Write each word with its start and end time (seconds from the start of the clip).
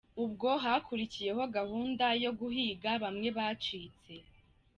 Ubwo 0.23 0.49
hakurikiye 0.63 1.29
gahunda 1.57 2.05
yo 2.23 2.31
guhiga 2.39 2.91
bamwe 3.03 3.27
bacitse. 3.37 4.13